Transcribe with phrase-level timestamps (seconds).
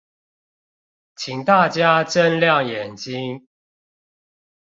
[1.15, 3.45] 請大家睜亮眼睛